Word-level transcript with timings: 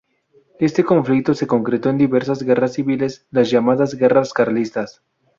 Este 0.59 0.83
conflicto 0.83 1.35
se 1.35 1.45
concretó 1.45 1.91
en 1.91 1.99
diversas 1.99 2.41
guerras 2.41 2.73
civiles, 2.73 3.27
las 3.29 3.51
llamadas 3.51 3.93
Guerras 3.93 4.33
Carlistas. 4.33 5.03